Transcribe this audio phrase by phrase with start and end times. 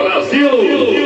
[0.00, 0.99] Brasil.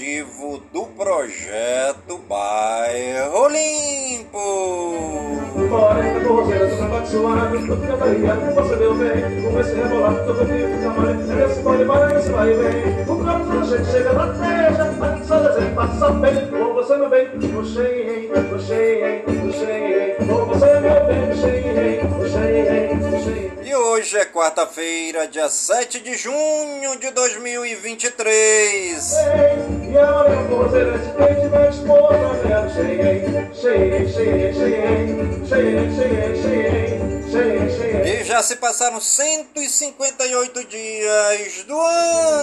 [0.00, 4.40] Informativo do projeto Bairro Limpo.
[5.68, 6.20] Morena,
[16.80, 22.40] você meu bem, você você você você meu bem, você
[22.96, 23.52] você.
[23.62, 27.70] E hoje é quarta-feira, dia 7 de junho de 2023.
[27.70, 29.12] E vinte e três.
[38.10, 42.40] E já se passaram cento E já se passaram 158 dias do ano.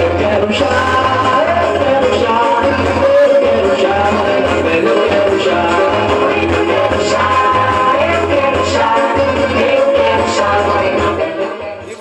[0.00, 1.17] Eu quero chá,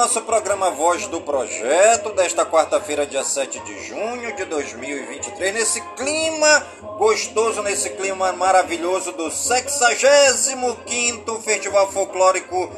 [0.00, 6.66] Nosso programa Voz do Projeto desta quarta-feira, dia 7 de junho de 2023, nesse clima
[6.96, 12.72] gostoso, nesse clima maravilhoso do 65º Festival Folclórico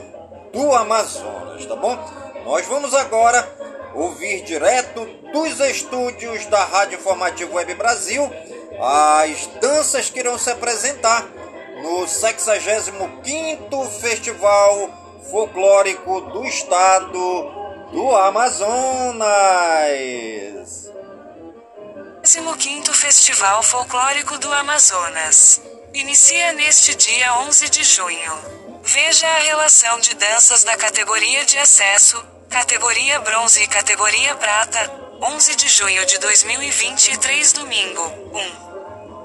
[0.53, 1.97] do Amazonas, tá bom?
[2.45, 3.49] Nós vamos agora
[3.95, 8.29] ouvir direto dos estúdios da Rádio Informativo Web Brasil
[8.81, 11.25] as danças que irão se apresentar
[11.85, 15.02] no 65º Festival Folclórico
[16.33, 17.19] do Estado
[17.93, 19.23] do Amazonas.
[22.23, 25.63] 15º Festival Folclórico do Amazonas.
[25.95, 28.33] Inicia neste dia 11 de junho.
[28.83, 34.91] Veja a relação de danças da categoria de acesso, categoria bronze e categoria prata,
[35.23, 38.03] 11 de junho de 2023 domingo.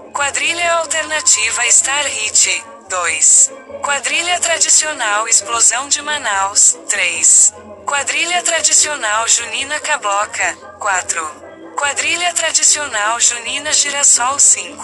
[0.08, 0.12] 1.
[0.12, 2.77] Quadrilha alternativa Star Hit.
[2.88, 3.52] 2.
[3.84, 6.78] Quadrilha tradicional Explosão de Manaus.
[6.88, 7.54] 3.
[7.86, 10.56] Quadrilha tradicional Junina Cabloca.
[10.80, 11.48] 4.
[11.76, 14.84] Quadrilha tradicional junina Girassol 5.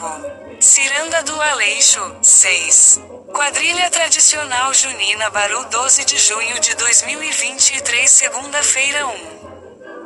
[0.60, 3.00] Ciranda do Aleixo 6.
[3.34, 9.53] Quadrilha tradicional junina Baru 12 de junho de 2023 segunda-feira 1.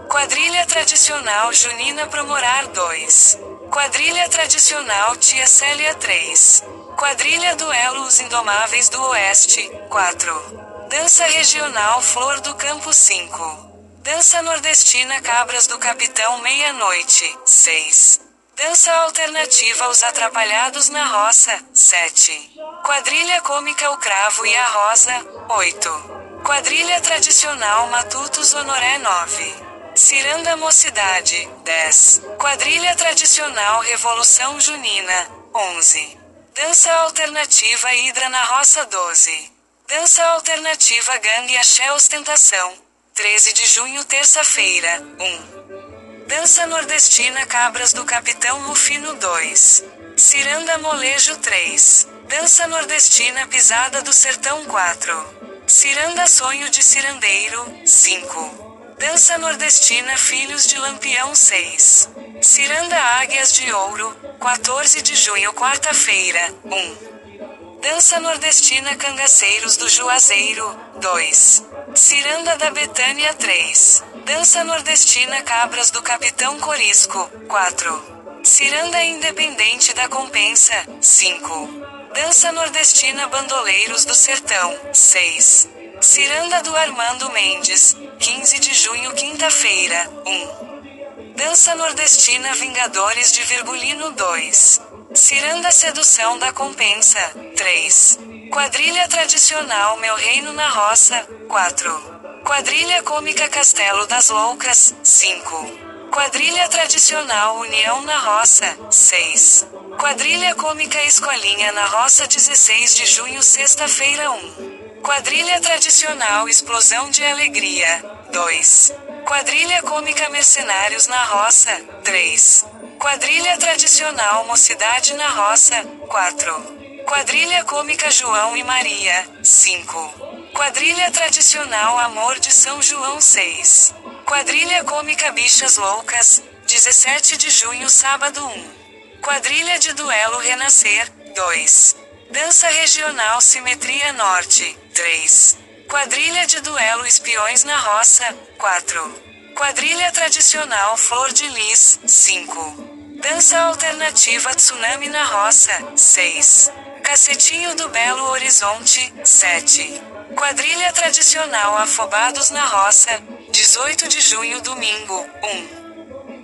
[0.10, 3.40] Quadrilha tradicional junina Promorar 2.
[3.70, 6.64] Quadrilha tradicional Tia Célia 3.
[6.98, 10.88] Quadrilha Duelo Os Indomáveis do Oeste 4.
[10.90, 13.70] Dança regional Flor do Campo 5.
[13.98, 17.38] Dança nordestina Cabras do Capitão Meia-Noite.
[17.46, 18.22] 6.
[18.56, 21.60] Dança alternativa Os Atrapalhados na Roça.
[21.74, 22.60] 7.
[22.86, 25.26] Quadrilha cômica O Cravo e a Rosa.
[25.50, 26.42] 8.
[26.46, 29.67] Quadrilha tradicional Matutos Honoré 9.
[29.98, 31.50] Ciranda Mocidade.
[31.64, 32.22] 10.
[32.38, 35.28] Quadrilha tradicional Revolução Junina.
[35.56, 36.20] 11.
[36.54, 39.52] Dança alternativa Hidra na Roça 12.
[39.88, 42.76] Dança alternativa Gangue Axé Ostentação.
[43.16, 45.02] 13 de junho, terça-feira.
[45.20, 46.28] 1.
[46.28, 49.84] Dança nordestina Cabras do Capitão Rufino 2.
[50.16, 52.08] Ciranda Molejo 3.
[52.28, 55.64] Dança nordestina Pisada do Sertão 4.
[55.66, 58.77] Ciranda Sonho de Cirandeiro 5.
[59.00, 62.10] Dança nordestina Filhos de Lampião 6.
[62.42, 66.52] Ciranda Águias de Ouro, 14 de junho, quarta-feira.
[66.66, 67.80] 1.
[67.80, 71.66] Dança nordestina Cangaceiros do Juazeiro 2.
[71.94, 74.04] Ciranda da Betânia 3.
[74.26, 78.42] Dança nordestina Cabras do Capitão Corisco 4.
[78.44, 82.07] Ciranda Independente da Compensa 5.
[82.18, 85.70] Dança nordestina Bandoleiros do Sertão 6.
[86.02, 91.34] Ciranda do Armando Mendes 15 de junho, quinta-feira 1.
[91.36, 94.82] Dança nordestina Vingadores de Virgulino 2.
[95.14, 97.20] Ciranda Sedução da Compensa
[97.56, 98.20] 3.
[98.52, 102.42] Quadrilha tradicional Meu Reino na Roça 4.
[102.44, 105.97] Quadrilha cômica Castelo das Loucas 5.
[106.12, 109.68] Quadrilha tradicional União na Roça 6.
[110.00, 115.02] Quadrilha cômica Escolinha na Roça 16 de junho sexta-feira 1.
[115.02, 118.94] Quadrilha tradicional Explosão de Alegria 2.
[119.26, 121.72] Quadrilha cômica Mercenários na Roça
[122.04, 122.66] 3.
[123.00, 126.97] Quadrilha tradicional Mocidade na Roça 4.
[127.08, 130.52] Quadrilha cômica João e Maria, 5.
[130.54, 133.96] Quadrilha tradicional Amor de São João 6.
[134.26, 139.22] Quadrilha cômica Bichas Loucas, 17 de junho sábado 1.
[139.22, 141.96] Quadrilha de duelo Renascer, 2.
[142.30, 145.58] Dança regional Simetria Norte, 3.
[145.88, 149.22] Quadrilha de duelo Espiões na Roça, 4.
[149.58, 153.20] Quadrilha tradicional Flor de Lis, 5.
[153.20, 156.72] Dança alternativa Tsunami na Roça, 6.
[157.02, 160.00] Cacetinho do Belo Horizonte, 7.
[160.36, 163.20] Quadrilha tradicional Afobados na Roça,
[163.50, 165.26] 18 de junho domingo,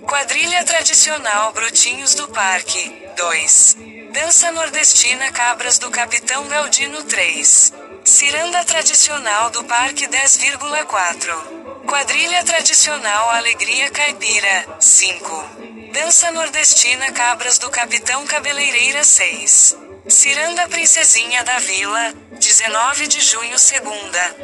[0.00, 3.76] Quadrilha tradicional Brotinhos do Parque, 2.
[4.12, 7.72] Dança nordestina Cabras do Capitão Galdino 3.
[8.04, 11.63] Ciranda tradicional do Parque 10,4.
[11.86, 15.90] Quadrilha tradicional Alegria Caipira, 5.
[15.92, 19.76] Dança nordestina Cabras do Capitão Cabeleireira 6.
[20.08, 24.36] Ciranda Princesinha da Vila, 19 de junho, segunda,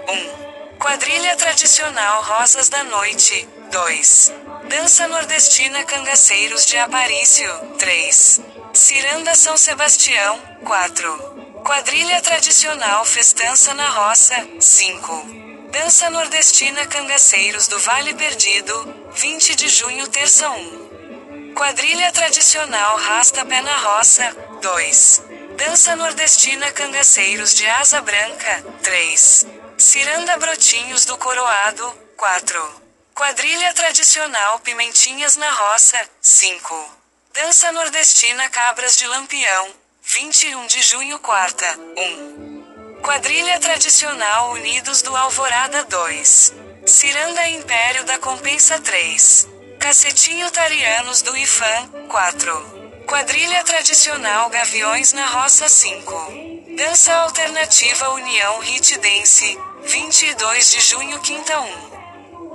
[0.74, 0.78] 1.
[0.78, 4.32] Quadrilha tradicional Rosas da Noite, 2.
[4.68, 8.40] Dança nordestina Cangaceiros de Aparício, 3.
[8.74, 11.62] Ciranda São Sebastião, 4.
[11.64, 15.40] Quadrilha tradicional Festança na Roça, 5.
[15.70, 21.52] Dança nordestina Cangaceiros do Vale Perdido, 20 de junho, terça 1.
[21.54, 25.22] Quadrilha tradicional Rasta Pé na Roça, 2.
[25.56, 29.46] Dança nordestina Cangaceiros de Asa Branca, 3.
[29.78, 32.82] Ciranda Brotinhos do Coroado, 4.
[33.14, 36.98] Quadrilha tradicional Pimentinhas na Roça, 5.
[37.32, 39.68] Dança nordestina Cabras de Lampião,
[40.02, 42.69] 21 de junho, quarta, 1.
[43.02, 46.54] Quadrilha tradicional Unidos do Alvorada 2.
[46.86, 49.48] Ciranda Império da Compensa 3.
[49.78, 53.04] Cacetinho Tarianos do Ifan, 4.
[53.06, 56.74] Quadrilha tradicional Gaviões na Roça 5.
[56.76, 61.90] Dança alternativa União Hit Dance, 22 de junho, quinta 1.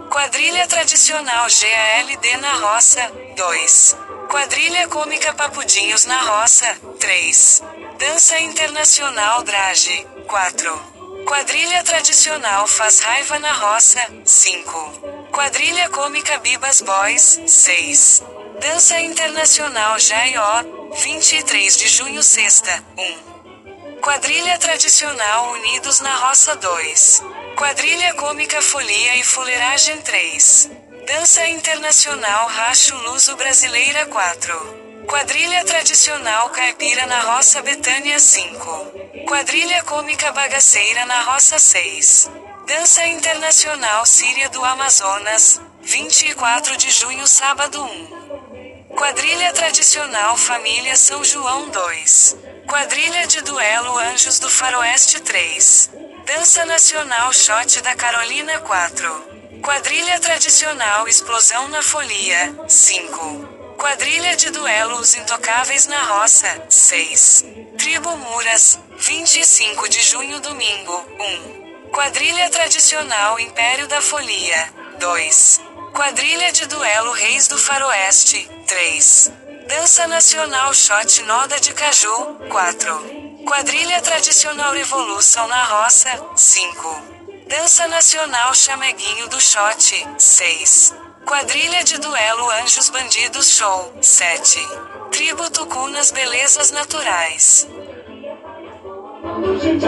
[0.10, 3.98] Quadrilha tradicional GALD na Roça, 2.
[4.30, 7.64] Quadrilha cômica Papudinhos na Roça, 3.
[7.98, 11.24] Dança internacional Drage, 4.
[11.26, 15.30] Quadrilha tradicional Faz Raiva na Roça, 5.
[15.32, 18.22] Quadrilha cômica Bibas Boys, 6.
[18.60, 20.64] Dança Internacional Jaió,
[20.94, 24.02] 23 de junho, sexta, 1.
[24.02, 27.24] Quadrilha Tradicional Unidos na Roça 2.
[27.56, 30.70] Quadrilha Cômica Folia e Fuleiragem 3.
[31.08, 34.85] Dança Internacional Racho Luso Brasileira 4.
[35.08, 38.92] Quadrilha Tradicional Caipira na Roça Betânia 5.
[39.28, 42.32] Quadrilha Cômica Bagaceira na Roça 6.
[42.66, 48.96] Dança Internacional Síria do Amazonas, 24 de junho sábado 1.
[48.96, 52.38] Quadrilha Tradicional Família São João 2.
[52.68, 55.92] Quadrilha de Duelo Anjos do Faroeste 3.
[56.26, 59.36] Dança Nacional Shot da Carolina 4.
[59.62, 63.55] Quadrilha Tradicional Explosão na Folia 5.
[63.78, 67.46] Quadrilha de Duelo Os Intocáveis na Roça 6.
[67.78, 71.06] Tribo Muras, 25 de junho domingo
[71.88, 71.92] 1.
[71.92, 75.62] Quadrilha Tradicional Império da Folia 2.
[75.94, 79.32] Quadrilha de Duelo Reis do Faroeste 3.
[79.68, 83.46] Dança Nacional Shot Noda de Caju 4.
[83.46, 87.25] Quadrilha Tradicional Revolução na Roça 5.
[87.48, 90.96] Dança Nacional Chameguinho do Shot 6.
[91.28, 94.60] Quadrilha de Duelo Anjos Bandidos Show 7.
[95.12, 97.68] Tribo Tucunas Belezas Naturais.
[99.22, 99.86] O resto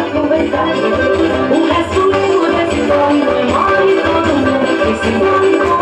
[2.13, 4.77] é o resto, não morre todo mundo.
[5.01, 5.76] Se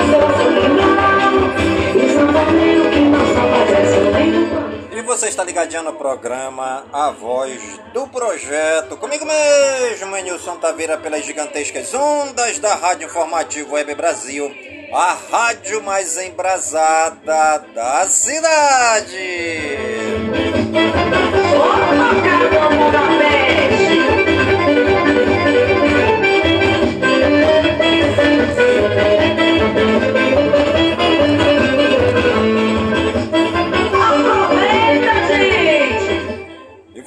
[5.25, 7.59] você está ligadinho no programa A Voz
[7.91, 8.95] do Projeto.
[8.95, 14.55] Comigo mesmo, Nilson Taveira, pelas gigantescas ondas da Rádio Informativo Web Brasil.
[14.93, 19.17] A rádio mais embrasada da cidade.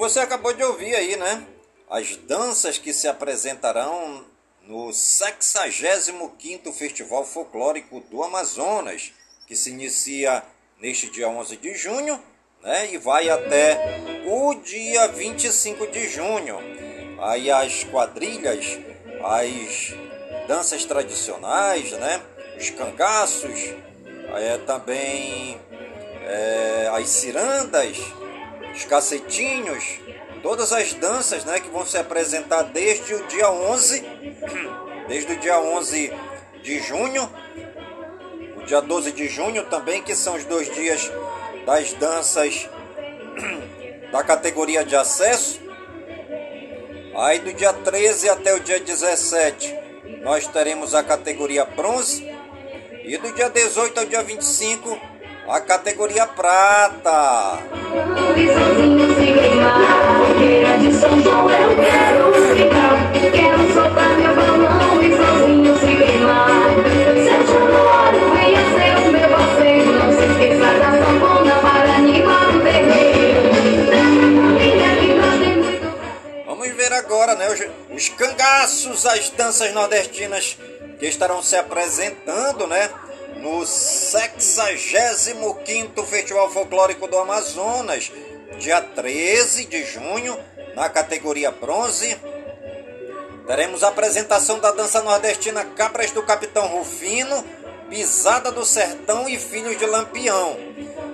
[0.08, 1.46] Você acabou de ouvir aí, né?
[1.90, 4.24] As danças que se apresentarão
[4.62, 9.12] no 65º Festival Folclórico do Amazonas,
[9.46, 10.42] que se inicia
[10.80, 12.18] neste dia 11 de junho,
[12.62, 12.90] né?
[12.90, 16.56] E vai até o dia 25 de junho.
[17.20, 18.78] Aí as quadrilhas,
[19.22, 19.92] as
[20.48, 22.22] danças tradicionais, né?
[22.58, 23.74] Os cangaços,
[24.34, 25.60] é, também
[26.22, 27.98] é, as cirandas,
[28.78, 29.98] os cacetinhos,
[30.40, 34.04] todas as danças né, que vão se apresentar desde o dia 11,
[35.08, 36.12] desde o dia 11
[36.62, 37.28] de junho,
[38.56, 41.10] o dia 12 de junho também, que são os dois dias
[41.66, 42.68] das danças
[44.12, 45.60] da categoria de acesso.
[47.16, 49.74] Aí do dia 13 até o dia 17,
[50.22, 52.24] nós teremos a categoria bronze.
[53.02, 55.17] E do dia 18 ao dia 25,
[55.48, 57.58] a categoria prata.
[76.46, 77.48] Vamos ver agora, né?
[77.50, 80.58] Os, os cangaços, as danças nordestinas
[80.98, 82.90] que estarão se apresentando, né?
[83.38, 88.10] No 65º Festival Folclórico do Amazonas,
[88.58, 90.36] dia 13 de junho,
[90.74, 92.18] na categoria bronze.
[93.46, 97.44] Teremos a apresentação da dança nordestina Cabras do Capitão Rufino,
[97.88, 100.56] Pisada do Sertão e Filhos de Lampião.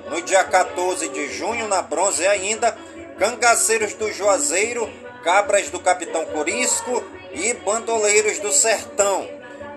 [0.08, 2.74] No dia 14 de junho, na bronze ainda,
[3.18, 4.90] Cangaceiros do Juazeiro,
[5.22, 9.28] Cabras do Capitão Corisco e Bandoleiros do Sertão.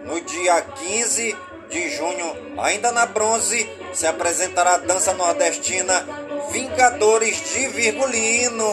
[0.06, 1.36] No dia 15
[1.70, 6.06] de junho, ainda na bronze, se apresentará a dança nordestina
[6.52, 8.66] Vingadores de Virgulino.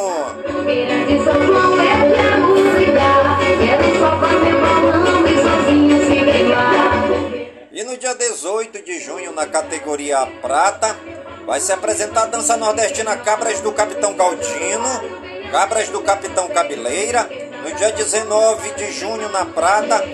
[7.73, 7.81] E.
[7.81, 10.97] E no dia 18 de junho, na categoria prata,
[11.45, 17.29] vai se apresentar a dança nordestina Cabras do Capitão Galdino, Cabras do Capitão Cabeleira.
[17.65, 20.05] No dia 19 de junho, na prata,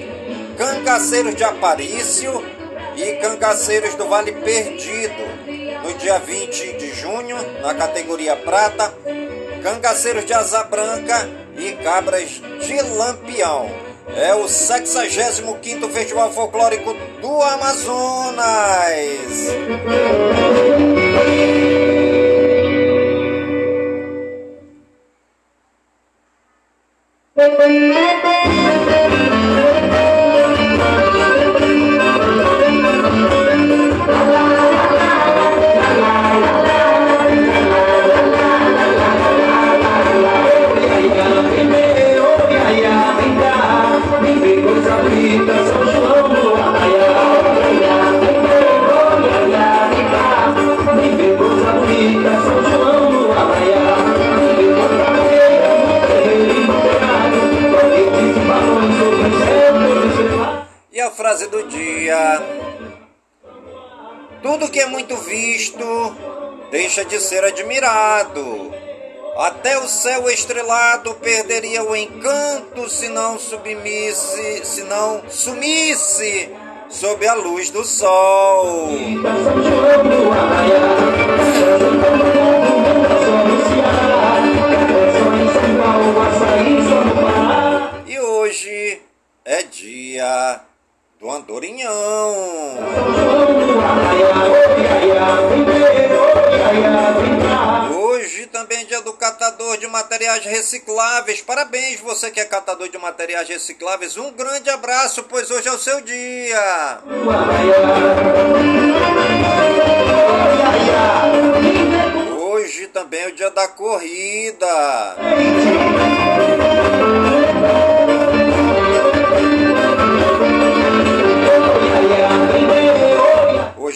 [0.57, 2.60] Cangaceiros de Aparício
[3.03, 5.23] e Cangaceiros do Vale Perdido.
[5.83, 8.93] No dia 20 de junho, na categoria prata,
[9.63, 13.71] Cangaceiros de Asa Branca e Cabras de Lampião.
[14.15, 18.45] É o 65º Festival Folclórico do Amazonas.
[70.51, 76.51] Estrelado perderia o encanto se não submisse, se não sumisse
[76.89, 78.89] sob a luz do sol.
[102.21, 104.19] Você que é catador de materiais recicláveis.
[104.19, 106.99] Um grande abraço, pois hoje é o seu dia.
[112.39, 114.67] Hoje também é o dia da corrida.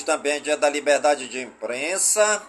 [0.04, 2.42] Hoje também é dia da liberdade de imprensa.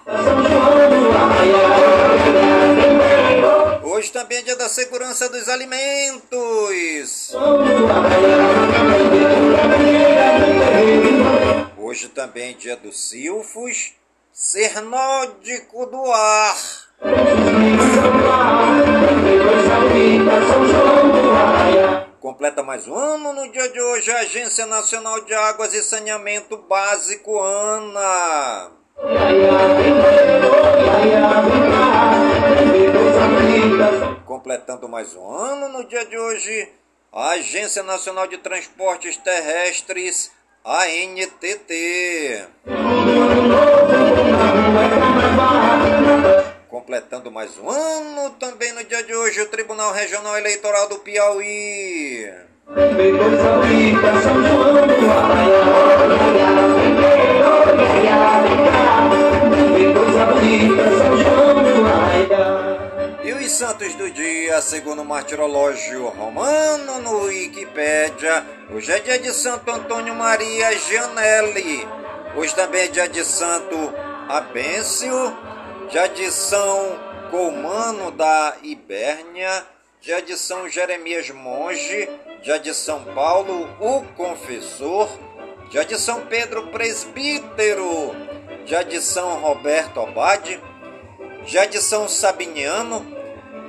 [3.81, 7.33] Hoje também é dia da segurança dos alimentos.
[11.77, 13.93] Hoje também é dia do silfos,
[14.33, 16.57] ser nódico do ar.
[20.51, 21.95] São João do Arraiá,
[22.25, 26.58] Completa mais um ano no dia de hoje a Agência Nacional de Águas e Saneamento
[26.58, 28.72] Básico, ANA.
[34.25, 36.67] Completando mais um ano no dia de hoje,
[37.13, 40.32] a Agência Nacional de Transportes Terrestres,
[40.65, 42.48] ANTT.
[46.75, 52.29] Completando mais um ano também no dia de hoje, o Tribunal Regional Eleitoral do Piauí.
[63.24, 69.31] E os santos do dia, segundo o martirológio romano no Wikipédia, hoje é dia de
[69.31, 71.88] Santo Antônio Maria Gianelli.
[72.35, 73.94] Hoje também é dia de Santo
[74.27, 75.54] Abêncio,
[75.89, 76.98] dia de São
[77.31, 79.65] Colmano da Ibérnia,
[80.01, 82.09] dia de São Jeremias Monge,
[82.41, 85.09] dia de São Paulo o Confessor,
[85.69, 88.15] dia de São Pedro Presbítero,
[88.65, 90.61] dia de São Roberto Abade,
[91.45, 93.05] já de São Sabiniano,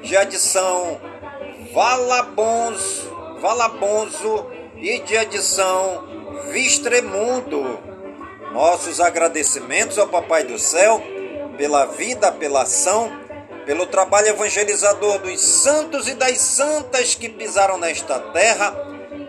[0.03, 1.01] já de São
[1.73, 4.57] Valabonzo, Valabonzo.
[4.79, 6.07] E de São
[6.53, 7.79] Vistremundo.
[8.53, 11.03] Nossos agradecimentos ao Papai do Céu
[11.57, 13.11] pela vida, pela ação,
[13.65, 18.75] pelo trabalho evangelizador dos santos e das santas que pisaram nesta terra,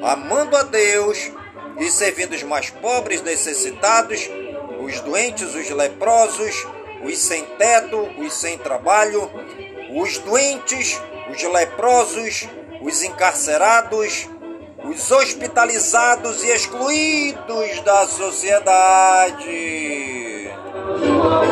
[0.04, 1.32] amando a Deus
[1.80, 4.30] e servindo os mais pobres, necessitados,
[4.80, 6.68] os doentes, os leprosos,
[7.04, 9.30] os sem teto, os sem trabalho,
[9.96, 12.48] os doentes, os leprosos,
[12.82, 14.30] os encarcerados,
[14.84, 19.48] os hospitalizados e excluídos da sociedade.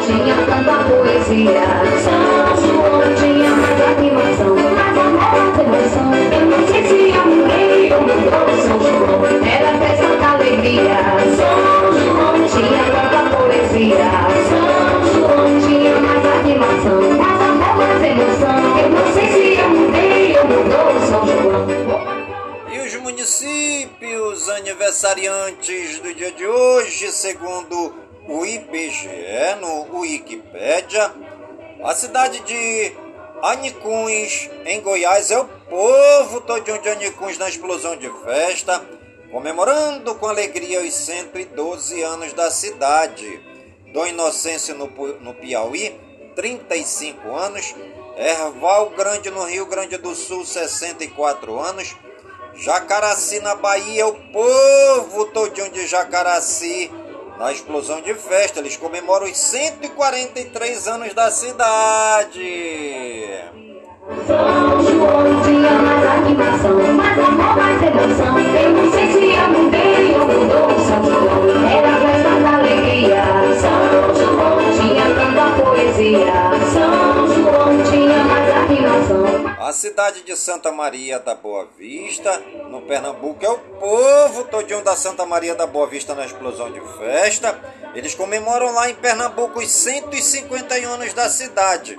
[0.05, 1.65] Tinha tanta poesia.
[2.03, 2.21] São
[2.61, 6.09] João tinha mais animação, mais amor, emoção.
[6.31, 6.97] Eu não sei se
[7.49, 9.25] rei ou mudou São João.
[9.45, 10.99] Era festa da alegria.
[11.35, 11.57] São
[11.99, 14.09] João tinha tanta poesia.
[14.49, 14.65] São
[15.13, 18.59] João tinha mais animação, mais amor, mais emoção.
[18.77, 19.43] Eu não sei se
[19.91, 21.65] rei ou mudou São João.
[22.71, 31.13] E os municípios aniversariantes do dia de hoje, segundo o IBGE no Wikipédia,
[31.83, 32.93] a cidade de
[33.41, 38.83] Anicuns, em Goiás, é o povo todinho de Anicuns na explosão de festa,
[39.31, 43.39] comemorando com alegria os 112 anos da cidade.
[43.93, 44.87] Dom Inocêncio no,
[45.21, 45.95] no Piauí,
[46.35, 47.75] 35 anos.
[48.17, 51.95] Erval Grande no Rio Grande do Sul, 64 anos.
[52.55, 56.89] Jacaraci na Bahia, o povo todinho de Jacaraci
[57.37, 58.59] na explosão de festa.
[58.59, 62.41] Eles comemoram os 143 anos da cidade.
[64.27, 68.39] São João tinha mais animação, mais amor, mais emoção.
[68.39, 71.67] Eu não sei se eu mudei ou mudou São João.
[71.67, 73.23] Era festa da alegria.
[73.59, 76.44] São João tinha tanta poesia.
[79.65, 82.37] A cidade de Santa Maria da Boa Vista,
[82.69, 86.79] no Pernambuco, é o povo todinho da Santa Maria da Boa Vista na explosão de
[86.99, 87.59] festa.
[87.95, 91.97] Eles comemoram lá em Pernambuco os 151 anos da cidade.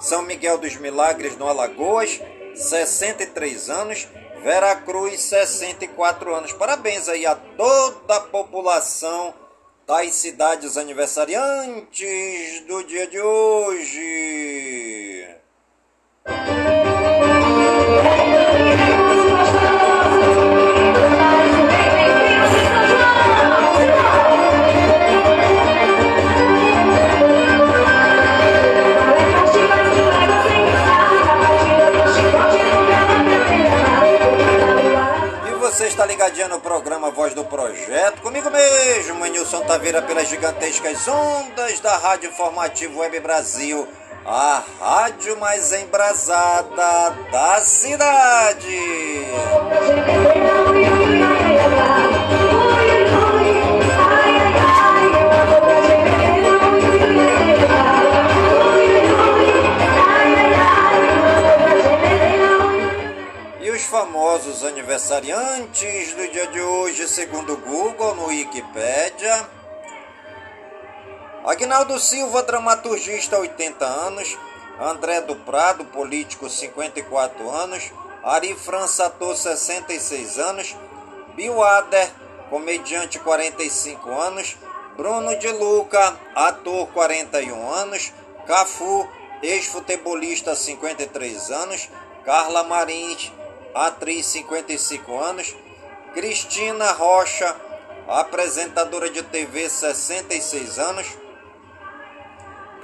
[0.00, 2.20] São Miguel dos Milagres, no Alagoas,
[2.56, 4.08] 63 anos.
[4.42, 6.52] Vera Cruz, 64 anos.
[6.52, 9.32] Parabéns aí a toda a população
[9.86, 14.04] das cidades aniversariantes do dia de hoje.
[16.26, 16.30] E
[35.60, 41.80] você está ligadinho no programa Voz do Projeto, comigo mesmo, Nilson Taveira, pelas gigantescas ondas
[41.80, 43.86] da Rádio Informativo Web Brasil,
[44.26, 48.68] a rádio mais embrasada da cidade.
[63.60, 69.63] E os famosos aniversariantes do dia de hoje, segundo o Google, no Wikipedia.
[71.44, 74.38] Agnaldo Silva, dramaturgista, 80 anos.
[74.80, 77.92] André do Prado, político, 54 anos.
[78.22, 80.74] Ari França, ator, 66 anos.
[81.34, 82.10] Bill Ader,
[82.48, 84.56] comediante, 45 anos.
[84.96, 88.10] Bruno de Luca, ator, 41 anos.
[88.46, 89.06] Cafu,
[89.42, 91.90] ex-futebolista, 53 anos.
[92.24, 93.30] Carla Marins,
[93.74, 95.54] atriz, 55 anos.
[96.14, 97.54] Cristina Rocha,
[98.08, 101.23] apresentadora de TV, 66 anos.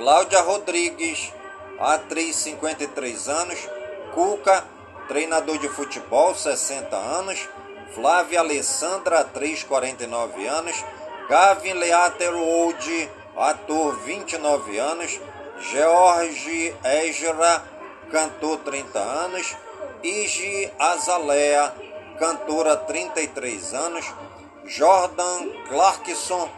[0.00, 1.30] Cláudia Rodrigues,
[1.78, 3.68] atriz, 53 anos.
[4.14, 4.64] Cuca,
[5.06, 7.46] treinador de futebol, 60 anos.
[7.94, 10.82] Flávia Alessandra, atriz, 49 anos.
[11.28, 15.20] Gavin Leaterwood, ator, 29 anos.
[15.70, 17.62] George Ezra,
[18.10, 19.54] cantor, 30 anos.
[20.02, 21.74] Igi Azalea,
[22.18, 24.06] cantora, 33 anos.
[24.64, 26.48] Jordan Clarkson,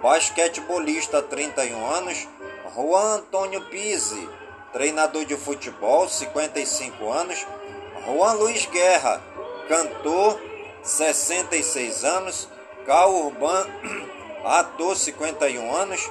[0.00, 2.28] basquetebolista, 31 anos.
[2.74, 4.26] Juan Antônio Pizzi,
[4.72, 7.46] treinador de futebol, 55 anos.
[8.06, 9.20] Juan Luiz Guerra,
[9.68, 10.40] cantor,
[10.82, 12.48] 66 anos.
[12.86, 13.66] Cal Urban,
[14.42, 16.10] ator, 51 anos.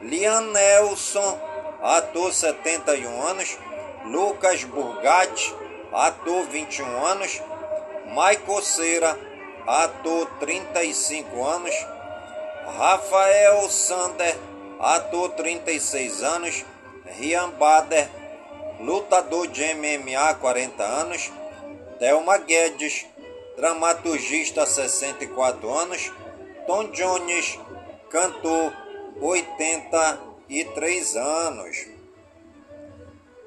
[0.00, 1.40] Lian Nelson,
[1.82, 3.58] ator, 71 anos.
[4.04, 5.52] Lucas Burgatti,
[5.92, 7.42] ator, 21 anos.
[8.06, 9.18] Michael Cera,
[9.66, 11.74] ator, 35 anos.
[12.78, 14.36] Rafael Sander,
[14.78, 16.64] ator 36 anos,
[17.18, 18.08] Rian Bader,
[18.80, 21.32] lutador de MMA 40 anos,
[21.98, 23.06] Thelma Guedes,
[23.56, 26.12] dramaturgista 64 anos,
[26.66, 27.58] Tom Jones,
[28.10, 28.72] cantor
[29.20, 31.86] 83 anos.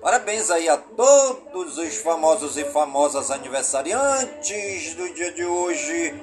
[0.01, 6.13] Parabéns aí a todos os famosos e famosas aniversariantes do dia de hoje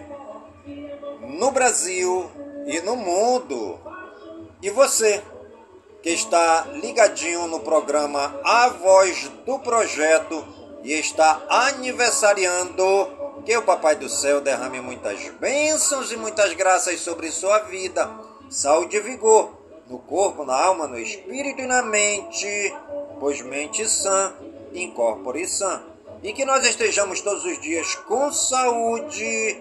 [1.20, 2.30] no Brasil
[2.66, 3.78] e no mundo.
[4.62, 5.22] E você
[6.02, 10.44] que está ligadinho no programa A Voz do Projeto
[10.82, 12.82] e está aniversariando,
[13.44, 18.10] que o Papai do Céu derrame muitas bênçãos e muitas graças sobre sua vida,
[18.48, 19.50] saúde e vigor,
[19.88, 22.74] no corpo, na alma, no espírito e na mente,
[23.20, 24.32] pois mente sã,
[24.72, 25.82] incorpore sã.
[26.22, 29.60] E que nós estejamos todos os dias com saúde,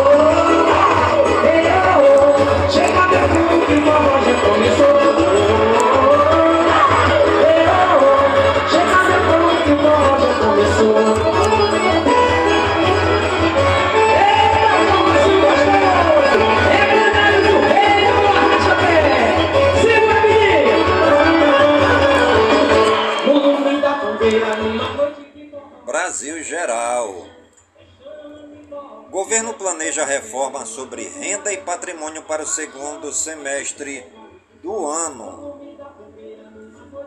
[29.31, 34.05] Governo planeja reforma sobre renda e patrimônio para o segundo semestre
[34.61, 35.57] do ano.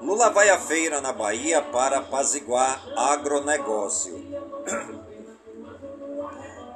[0.01, 4.25] Lula vai à feira na Bahia para apaziguar agronegócio.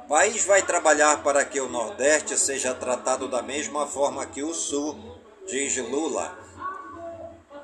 [0.07, 4.95] País vai trabalhar para que o Nordeste seja tratado da mesma forma que o Sul,
[5.47, 6.37] diz Lula.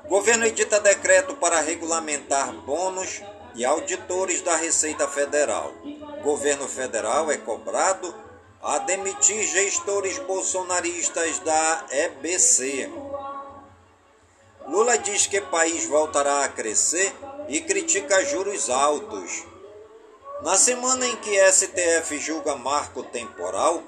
[0.08, 3.22] Governo edita decreto para regulamentar bônus
[3.54, 5.72] e auditores da Receita Federal.
[6.26, 8.12] Governo federal é cobrado
[8.60, 12.90] a demitir gestores bolsonaristas da EBC.
[14.66, 17.14] Lula diz que país voltará a crescer
[17.46, 19.44] e critica juros altos.
[20.42, 23.80] Na semana em que STF julga marco temporal,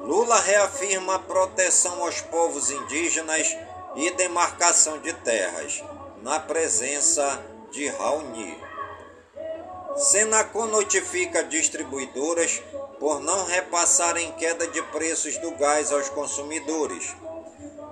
[0.00, 3.56] Lula reafirma proteção aos povos indígenas
[3.94, 5.82] e demarcação de terras,
[6.20, 8.75] na presença de Raoni.
[9.96, 12.62] Senacom notifica distribuidoras
[13.00, 17.14] por não repassarem queda de preços do gás aos consumidores.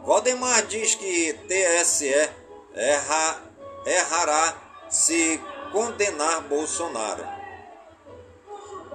[0.04, 2.30] Valdemar diz que TSE
[2.74, 3.42] erra,
[3.86, 4.54] errará
[4.90, 5.40] se
[5.72, 7.26] condenar Bolsonaro.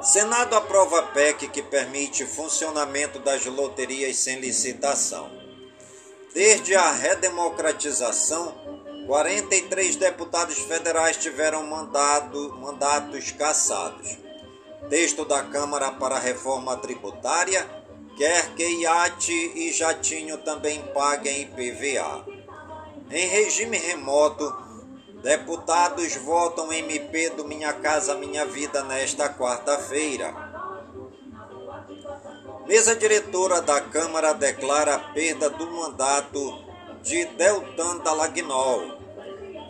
[0.01, 5.29] Senado aprova PEC que permite funcionamento das loterias sem licitação.
[6.33, 8.78] Desde a redemocratização,
[9.09, 14.19] 43 deputados federais tiveram mandado, mandatos cassados.
[14.87, 17.67] Texto da Câmara para a reforma tributária
[18.15, 22.23] quer que iate e jatinho também paguem IPVA.
[23.09, 24.55] Em regime remoto,
[25.23, 30.31] deputados votam MP do Minha Casa Minha Vida nesta quarta-feira.
[32.67, 36.63] Mesa diretora da Câmara declara a perda do mandato
[37.01, 38.98] de Deltan Dallagnol.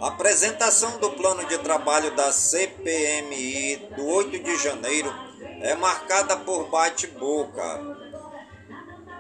[0.01, 5.13] Apresentação do plano de trabalho da CPMI do 8 de janeiro
[5.61, 7.97] é marcada por bate-boca.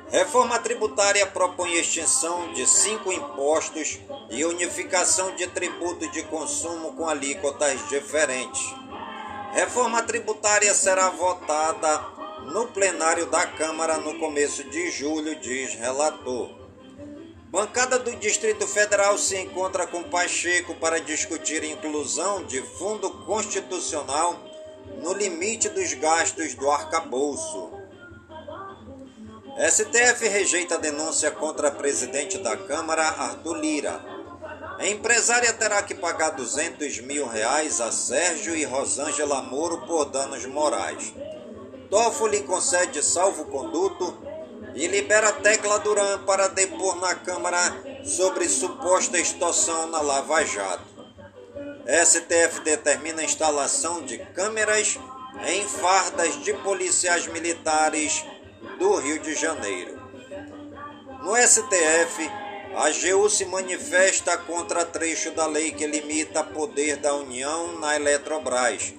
[0.09, 7.87] Reforma tributária propõe extinção de cinco impostos e unificação de tributo de consumo com alíquotas
[7.89, 8.61] diferentes.
[9.53, 11.99] Reforma tributária será votada
[12.53, 16.58] no plenário da Câmara no começo de julho, diz relator.
[17.51, 24.39] Bancada do Distrito Federal se encontra com Pacheco para discutir inclusão de fundo constitucional
[25.01, 27.71] no limite dos gastos do arcabouço.
[29.67, 33.99] STF rejeita a denúncia contra presidente da Câmara, Arthur Lira.
[34.77, 40.45] A empresária terá que pagar 200 mil reais a Sérgio e Rosângela Moro por danos
[40.45, 41.11] morais.
[41.89, 44.28] Toffoli concede salvo-conduto
[44.79, 47.59] e libera Tecla Duran para depor na Câmara
[48.05, 50.87] sobre suposta extorsão na Lava Jato.
[52.05, 54.97] STF determina a instalação de câmeras
[55.49, 58.23] em fardas de policiais militares
[58.79, 59.99] do Rio de Janeiro.
[61.23, 62.31] No STF,
[62.73, 68.93] a AGU se manifesta contra trecho da lei que limita poder da União na Eletrobras.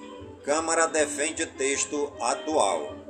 [0.45, 3.00] Câmara defende texto atual.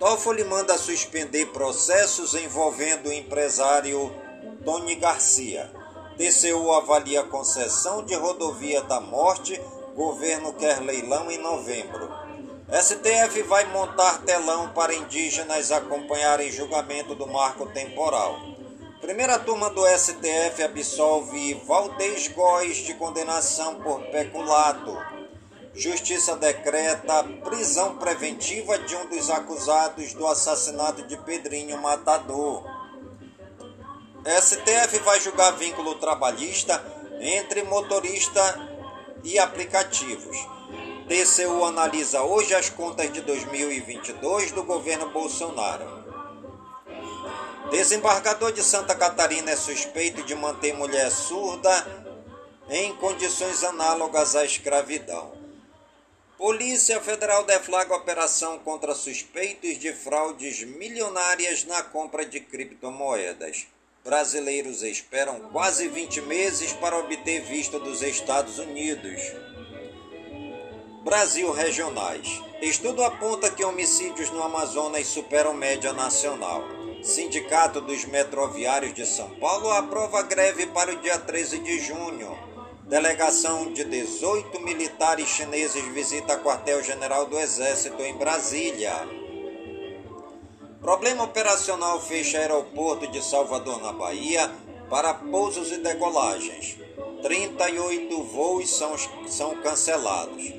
[0.00, 4.10] Toffoli manda suspender processos envolvendo o empresário
[4.64, 5.70] Tony Garcia.
[6.16, 9.60] TCU avalia concessão de rodovia da morte.
[9.94, 12.08] Governo quer leilão em novembro.
[12.72, 18.40] STF vai montar telão para indígenas acompanharem julgamento do marco temporal.
[19.02, 25.19] Primeira turma do STF absolve Valdez Góes de condenação por peculato.
[25.74, 32.64] Justiça decreta prisão preventiva de um dos acusados do assassinato de Pedrinho Matador.
[34.26, 36.84] STF vai julgar vínculo trabalhista
[37.20, 38.40] entre motorista
[39.22, 40.36] e aplicativos.
[41.08, 46.04] TCU analisa hoje as contas de 2022 do governo Bolsonaro.
[47.70, 52.10] Desembargador de Santa Catarina é suspeito de manter mulher surda
[52.68, 55.39] em condições análogas à escravidão.
[56.40, 63.66] Polícia Federal deflagra operação contra suspeitos de fraudes milionárias na compra de criptomoedas.
[64.02, 69.20] Brasileiros esperam quase 20 meses para obter visto dos Estados Unidos.
[71.04, 72.40] Brasil regionais.
[72.62, 76.64] Estudo aponta que homicídios no Amazonas superam média nacional.
[77.02, 82.49] Sindicato dos Metroviários de São Paulo aprova greve para o dia 13 de junho.
[82.90, 88.92] Delegação de 18 militares chineses visita quartel-general do Exército em Brasília.
[90.80, 94.50] Problema operacional fecha aeroporto de Salvador, na Bahia,
[94.90, 96.78] para pousos e decolagens.
[97.22, 98.96] 38 voos são,
[99.28, 100.52] são cancelados.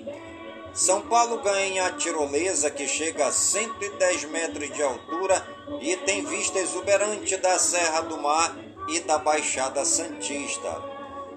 [0.74, 5.46] São Paulo ganha a tirolesa que chega a 110 metros de altura
[5.82, 8.56] e tem vista exuberante da Serra do Mar
[8.88, 10.90] e da Baixada Santista.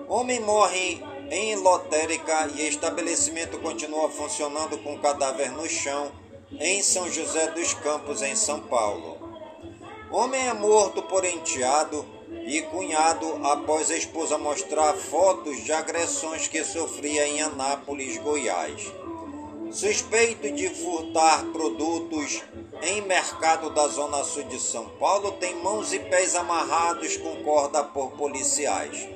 [0.09, 6.13] Homem morre em lotérica e estabelecimento continua funcionando com cadáver no chão
[6.53, 9.19] em São José dos Campos, em São Paulo.
[10.11, 12.05] Homem é morto por enteado
[12.47, 18.93] e cunhado após a esposa mostrar fotos de agressões que sofria em Anápolis, Goiás
[19.75, 22.45] suspeito de furtar produtos
[22.81, 27.83] em mercado da Zona Sul de São Paulo tem mãos e pés amarrados com corda
[27.83, 29.09] por policiais.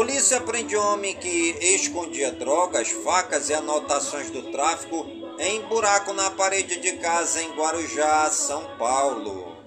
[0.00, 5.06] Polícia prende homem que escondia drogas, facas e anotações do tráfico
[5.38, 9.58] em buraco na parede de casa em Guarujá, São Paulo.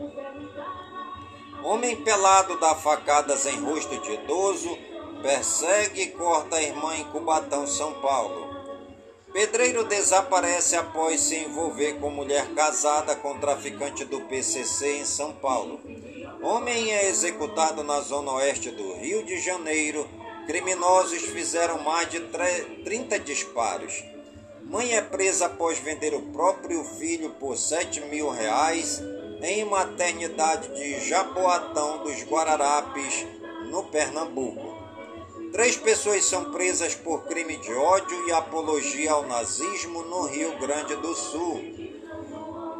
[1.64, 4.76] Homem pelado dá facadas em rosto de idoso,
[5.22, 8.52] persegue e corta a irmã em Cubatão, São Paulo.
[9.32, 15.80] Pedreiro desaparece após se envolver com mulher casada com traficante do PCC em São Paulo.
[16.42, 20.23] Homem é executado na zona oeste do Rio de Janeiro.
[20.46, 22.20] Criminosos fizeram mais de
[22.84, 24.04] 30 disparos.
[24.64, 29.02] Mãe é presa após vender o próprio filho por 7 mil reais
[29.42, 33.26] em maternidade de Jaboatão dos Guararapes,
[33.70, 34.78] no Pernambuco.
[35.52, 40.96] Três pessoas são presas por crime de ódio e apologia ao nazismo no Rio Grande
[40.96, 41.62] do Sul.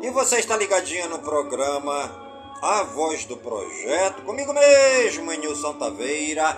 [0.02, 6.58] E você está ligadinho no programa A Voz do Projeto, comigo mesmo, Nilson Taveira,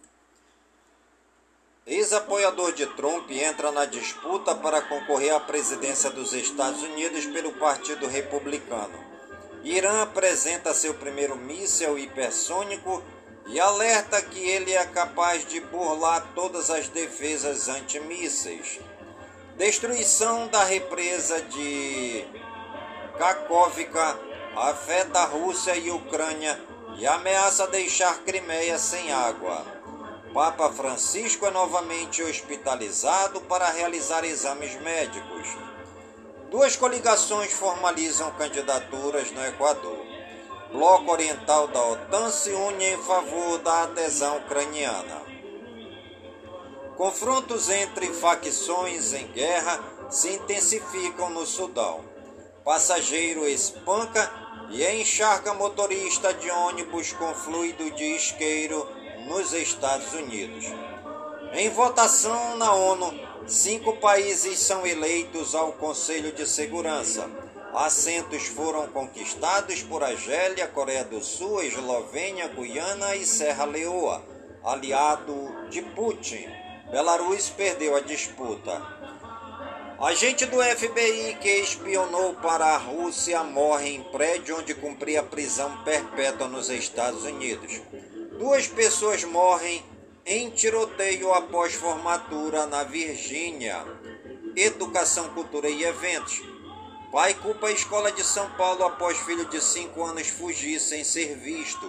[1.85, 8.05] Ex-apoiador de Trump entra na disputa para concorrer à presidência dos Estados Unidos pelo Partido
[8.07, 9.03] Republicano.
[9.63, 13.01] Irã apresenta seu primeiro míssil hipersônico
[13.47, 18.79] e alerta que ele é capaz de burlar todas as defesas antimísseis.
[19.57, 22.23] Destruição da represa de
[23.17, 24.19] Kakovka
[24.55, 26.59] afeta a Rússia e Ucrânia
[26.99, 29.80] e ameaça deixar Crimeia sem água.
[30.33, 35.57] Papa Francisco é novamente hospitalizado para realizar exames médicos.
[36.49, 40.05] Duas coligações formalizam candidaturas no Equador.
[40.71, 45.21] Bloco Oriental da OTAN se une em favor da adesão ucraniana.
[46.95, 52.05] Confrontos entre facções em guerra se intensificam no Sudão.
[52.63, 54.31] Passageiro espanca
[54.69, 59.00] e encharca motorista de ônibus com fluido de isqueiro
[59.31, 60.65] nos Estados Unidos.
[61.53, 63.13] Em votação na ONU,
[63.47, 67.29] cinco países são eleitos ao Conselho de Segurança
[67.73, 74.21] Assentos foram conquistados por Argélia, Coreia do Sul, Eslovênia, Guiana e Serra Leoa,
[74.61, 75.33] aliado
[75.69, 76.49] de Putin.
[76.91, 78.81] Belarus perdeu a disputa.
[80.01, 86.49] Agente do FBI que espionou para a Rússia morre em prédio onde cumpria prisão perpétua
[86.49, 87.79] nos Estados Unidos.
[88.41, 89.85] Duas pessoas morrem
[90.25, 93.85] em tiroteio após formatura na Virgínia.
[94.55, 96.41] Educação, cultura e eventos.
[97.11, 101.37] Pai culpa a escola de São Paulo após filho de 5 anos fugir sem ser
[101.37, 101.87] visto.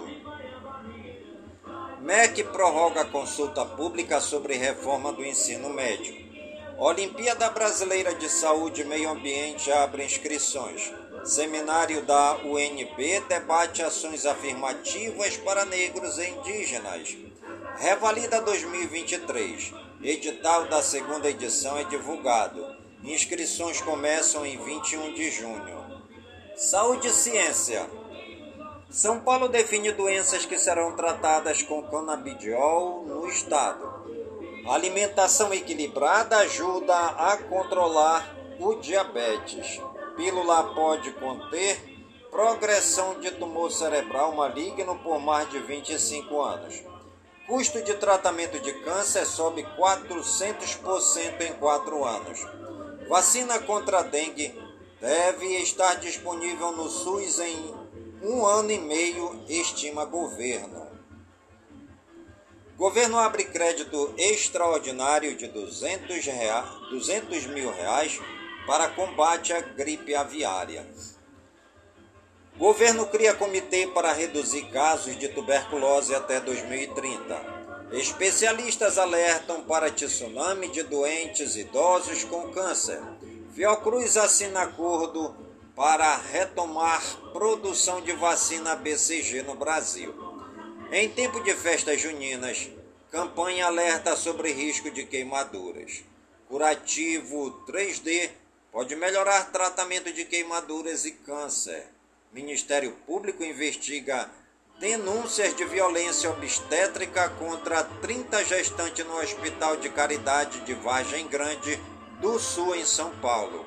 [2.01, 6.15] MEC prorroga consulta pública sobre reforma do ensino médio.
[6.77, 10.93] Olimpíada Brasileira de Saúde e Meio Ambiente abre inscrições.
[11.23, 17.15] Seminário da UNB debate ações afirmativas para negros e indígenas.
[17.77, 19.73] Revalida 2023.
[20.03, 22.75] Edital da segunda edição é divulgado.
[23.01, 26.03] Inscrições começam em 21 de junho.
[26.57, 27.89] Saúde e ciência.
[28.89, 34.03] São Paulo define doenças que serão tratadas com canabidiol no estado.
[34.67, 39.79] Alimentação equilibrada ajuda a controlar o diabetes.
[40.15, 41.93] Pílula pode conter
[42.29, 46.81] progressão de tumor cerebral maligno por mais de 25 anos.
[47.47, 52.39] Custo de tratamento de câncer sobe 400% em 4 anos.
[53.07, 54.57] Vacina contra a dengue
[55.01, 57.73] deve estar disponível no SUS em
[58.21, 60.87] um ano e meio, estima governo.
[62.77, 68.19] Governo abre crédito extraordinário de 200, reais, 200 mil reais
[68.65, 70.85] para combate à gripe aviária.
[72.57, 77.63] Governo cria comitê para reduzir casos de tuberculose até 2030.
[77.93, 83.01] Especialistas alertam para tsunami de doentes idosos com câncer.
[83.53, 85.35] Fiocruz assina acordo
[85.75, 87.01] para retomar
[87.31, 90.13] produção de vacina BCG no Brasil.
[90.91, 92.69] Em tempo de festas juninas,
[93.11, 96.03] campanha alerta sobre risco de queimaduras.
[96.47, 98.29] Curativo 3D
[98.73, 101.85] pode melhorar tratamento de queimaduras e câncer.
[102.33, 104.27] Ministério Público investiga
[104.79, 111.79] denúncias de violência obstétrica contra 30 gestantes no Hospital de Caridade de Vargem Grande
[112.19, 113.63] do Sul, em São Paulo.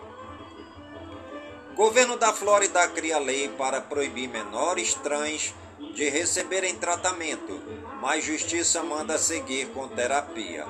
[1.76, 5.54] Governo da Flórida cria lei para proibir menores trans
[5.94, 7.62] de receberem tratamento,
[8.00, 10.66] mas justiça manda seguir com terapia.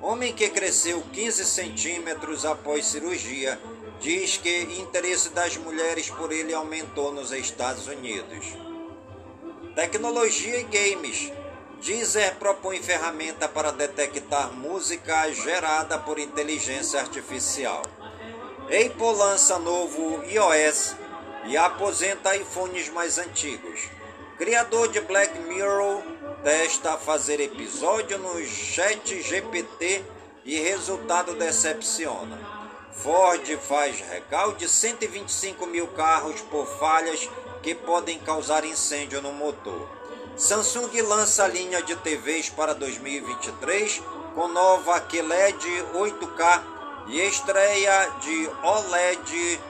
[0.00, 3.58] Homem que cresceu 15 centímetros após cirurgia
[4.00, 8.46] diz que interesse das mulheres por ele aumentou nos Estados Unidos.
[9.74, 11.32] Tecnologia e games.
[11.82, 17.82] Deezer propõe ferramenta para detectar música gerada por inteligência artificial.
[18.64, 20.96] Apple lança novo iOS
[21.46, 23.88] e aposenta iPhones mais antigos.
[24.38, 26.02] Criador de Black Mirror
[26.42, 30.04] testa fazer episódio no Chat GPT
[30.44, 32.38] e resultado decepciona.
[32.92, 37.28] Ford faz recal de 125 mil carros por falhas
[37.62, 39.88] que podem causar incêndio no motor.
[40.36, 44.02] Samsung lança linha de TVs para 2023
[44.34, 46.62] com nova QLED 8K
[47.08, 49.60] e estreia de OLED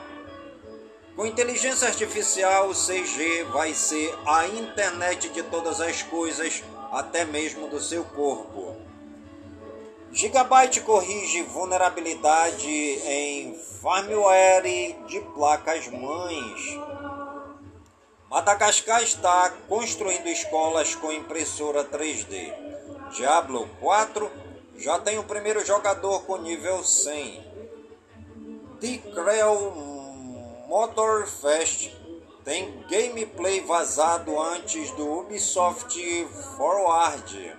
[1.16, 6.62] com inteligência artificial, 6G vai ser a internet de todas as coisas,
[6.92, 8.76] até mesmo do seu corpo.
[10.12, 16.78] Gigabyte corrige vulnerabilidade em firmware de placas mães.
[18.30, 22.52] Madagascar está construindo escolas com impressora 3D.
[23.14, 24.30] Diablo 4
[24.76, 27.42] já tem o primeiro jogador com nível 100.
[28.80, 29.95] The Creel
[30.76, 31.90] Motor Fest
[32.44, 35.98] tem gameplay vazado antes do Ubisoft
[36.54, 37.56] Forward.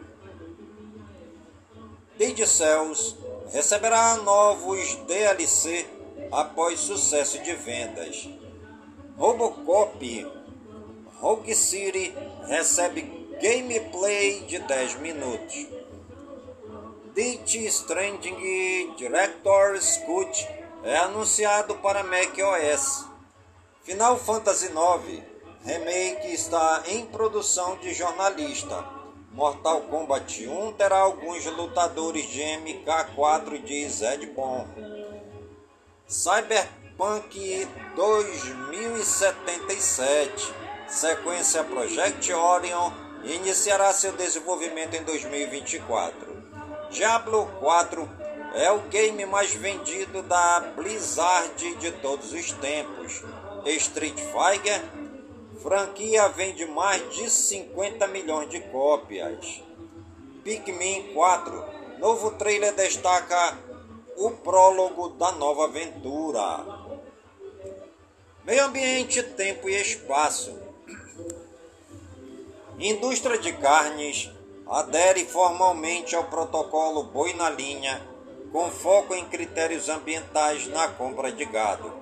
[2.15, 3.15] Dead Cells
[3.51, 5.88] receberá novos DLC
[6.32, 8.30] após sucesso de vendas.
[9.18, 10.32] Robocop
[11.20, 12.13] Rogue City
[12.45, 13.01] recebe
[13.41, 15.68] gameplay de 10 minutos.
[17.15, 20.57] Death Stranding Director Scott
[20.88, 23.06] é anunciado para macOS.
[23.84, 25.22] Final Fantasy IX
[25.66, 28.86] Remake está em produção de jornalista.
[29.34, 34.66] Mortal Kombat 1 terá alguns lutadores de MK4 de Zed Bom.
[36.08, 37.68] Cyberpunk
[37.98, 40.54] 2077
[40.88, 42.94] Sequência Project Orion
[43.26, 46.38] iniciará seu desenvolvimento em 2024.
[46.90, 48.10] Diablo 4
[48.58, 53.24] é o game mais vendido da Blizzard de todos os tempos.
[53.66, 54.82] Street Fighter,
[55.62, 59.62] franquia vende mais de 50 milhões de cópias.
[60.43, 61.66] Pikmin 4,
[61.99, 63.58] novo trailer destaca
[64.16, 66.66] o prólogo da nova aventura.
[68.43, 70.58] Meio ambiente, tempo e espaço.
[72.80, 74.32] Indústria de carnes
[74.68, 78.16] adere formalmente ao protocolo Boi na Linha,
[78.52, 81.93] com foco em critérios ambientais na compra de gado.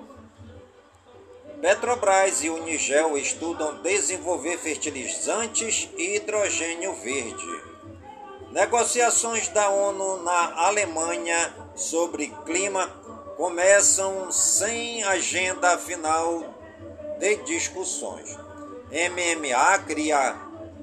[1.60, 7.62] Petrobras e Unigel estudam desenvolver fertilizantes e hidrogênio verde.
[8.52, 12.86] Negociações da ONU na Alemanha sobre clima
[13.36, 16.54] começam sem agenda final
[17.18, 18.36] de discussões.
[18.90, 20.36] MMA cria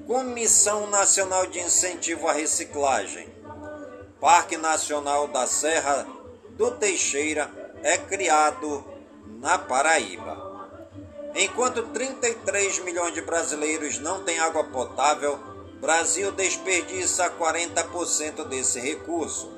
[0.06, 3.33] Comissão Nacional de Incentivo à Reciclagem.
[4.24, 6.06] Parque Nacional da Serra
[6.56, 7.50] do Teixeira
[7.82, 8.82] é criado
[9.38, 10.80] na Paraíba.
[11.34, 15.38] Enquanto 33 milhões de brasileiros não têm água potável,
[15.78, 19.52] Brasil desperdiça 40% desse recurso.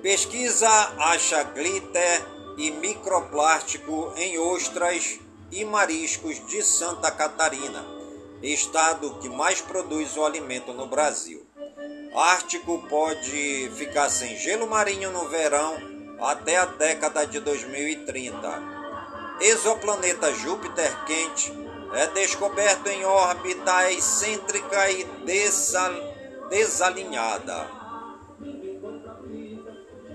[0.00, 0.66] Pesquisa
[0.96, 2.26] acha glitter
[2.56, 5.20] e microplástico em ostras
[5.52, 7.94] e mariscos de Santa Catarina
[8.42, 11.46] estado que mais produz o alimento no Brasil.
[12.16, 15.76] Ártico pode ficar sem gelo marinho no verão
[16.18, 18.62] até a década de 2030.
[19.38, 21.52] Exoplaneta Júpiter quente
[21.92, 25.92] é descoberto em órbita excêntrica e desal
[26.48, 27.68] desalinhada.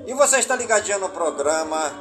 [0.07, 1.91] E você está ligadinho no programa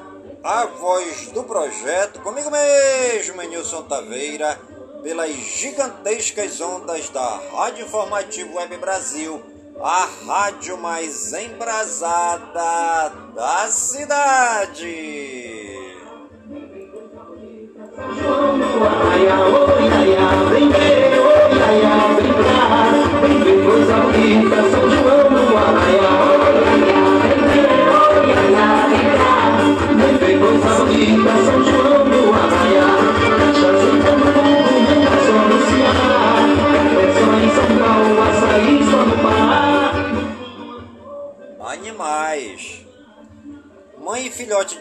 [0.43, 4.59] A Voz do Projeto, comigo mesmo, Nilson Taveira
[5.03, 9.43] pelas gigantescas ondas da Rádio Informativo Web Brasil,
[9.83, 14.87] a rádio mais embrasada da cidade.
[20.51, 21.11] Vem ver,
[24.71, 25.20] São João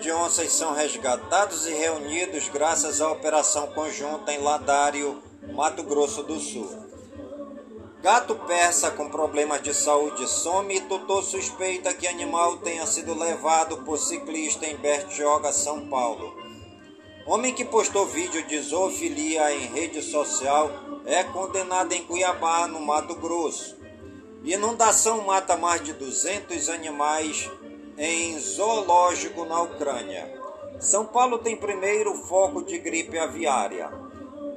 [0.09, 5.21] de onças são resgatados e reunidos graças à operação conjunta em Ladário,
[5.53, 6.67] Mato Grosso do Sul.
[8.01, 13.83] Gato persa com problemas de saúde some e tutor suspeita que animal tenha sido levado
[13.83, 16.35] por ciclista em Bertioga, São Paulo.
[17.27, 20.71] Homem que postou vídeo de zoofilia em rede social
[21.05, 23.77] é condenado em Cuiabá, no Mato Grosso.
[24.43, 27.47] Inundação mata mais de 200 animais
[27.99, 30.33] em zoológico na Ucrânia.
[30.79, 33.91] São Paulo tem primeiro foco de gripe aviária.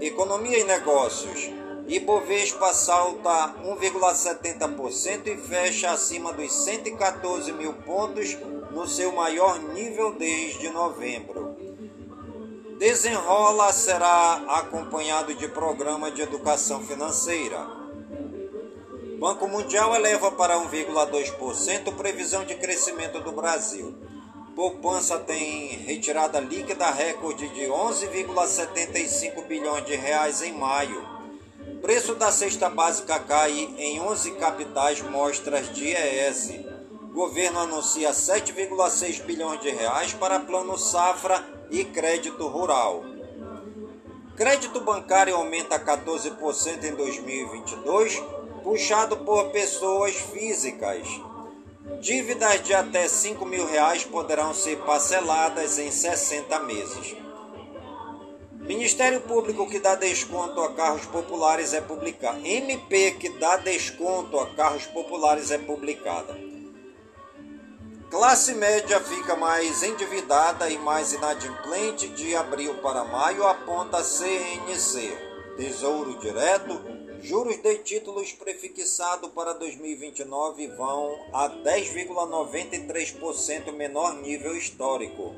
[0.01, 1.51] Economia e negócios.
[1.89, 8.39] Ibovespa salta 1,70% e fecha acima dos 114 mil pontos
[8.71, 11.57] no seu maior nível desde novembro.
[12.79, 17.82] Desenrola será acompanhado de programa de educação financeira.
[19.23, 23.95] Banco Mundial eleva para 1,2% previsão de crescimento do Brasil.
[24.57, 31.07] Poupança tem retirada líquida recorde de 11,75 bilhões de reais em maio.
[31.81, 36.55] Preço da cesta básica cai em 11 capitais mostras de ES.
[37.13, 43.05] Governo anuncia 7,6 bilhões de reais para plano safra e crédito rural.
[44.35, 51.07] Crédito bancário aumenta 14% em 2022 puxado por pessoas físicas.
[52.01, 57.17] Dívidas de até 5 mil reais poderão ser parceladas em 60 meses.
[58.61, 62.39] Ministério Público que dá desconto a carros populares é publicado.
[62.47, 66.39] MP que dá desconto a carros populares é publicada.
[68.09, 75.17] Classe média fica mais endividada e mais inadimplente de abril para maio, aponta CNC.
[75.57, 76.92] Tesouro Direto
[77.23, 85.37] Juros de títulos prefixados para 2029 vão a 10,93% menor nível histórico.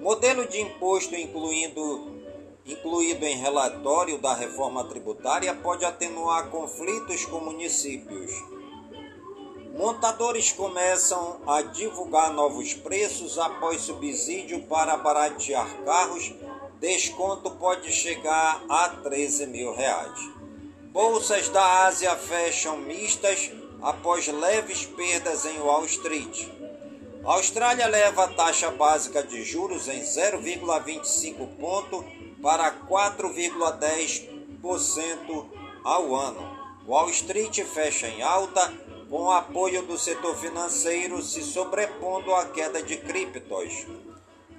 [0.00, 2.18] Modelo de imposto incluindo
[2.66, 8.32] incluído em relatório da reforma tributária pode atenuar conflitos com municípios.
[9.78, 16.34] Montadores começam a divulgar novos preços após subsídio para baratear carros
[16.80, 20.18] desconto pode chegar a 13 mil reais.
[20.92, 23.52] Bolsas da Ásia fecham mistas
[23.82, 26.48] após leves perdas em Wall Street.
[27.24, 32.02] A Austrália leva a taxa básica de juros em 0,25 ponto
[32.42, 35.46] para 4,10%
[35.84, 36.58] ao ano.
[36.88, 38.72] Wall Street fecha em alta
[39.10, 43.86] com apoio do setor financeiro se sobrepondo à queda de criptos.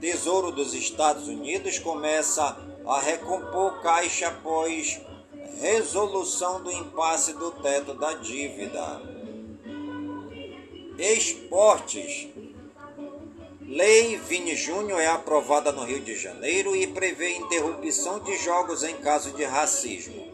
[0.01, 4.99] Tesouro dos Estados Unidos começa a recompor caixa após
[5.59, 8.99] resolução do impasse do teto da dívida.
[10.97, 12.29] Esportes.
[13.61, 18.97] Lei Vini Júnior é aprovada no Rio de Janeiro e prevê interrupção de jogos em
[18.97, 20.31] caso de racismo.